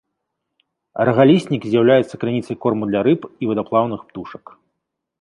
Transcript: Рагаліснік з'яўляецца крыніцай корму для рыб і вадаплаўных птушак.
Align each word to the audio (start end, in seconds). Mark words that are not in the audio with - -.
Рагаліснік 1.09 1.61
з'яўляецца 1.75 2.15
крыніцай 2.25 2.55
корму 2.65 2.83
для 2.93 3.01
рыб 3.11 3.21
і 3.45 3.55
вадаплаўных 3.55 4.01
птушак. 4.11 4.43